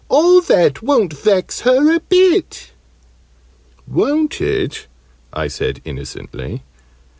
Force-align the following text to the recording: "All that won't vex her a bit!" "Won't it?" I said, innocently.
"All 0.09 0.41
that 0.41 0.81
won't 0.81 1.13
vex 1.13 1.59
her 1.61 1.93
a 1.95 1.99
bit!" 1.99 2.71
"Won't 3.87 4.41
it?" 4.41 4.87
I 5.31 5.47
said, 5.47 5.79
innocently. 5.85 6.63